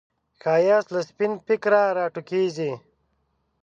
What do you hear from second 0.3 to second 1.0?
ښایست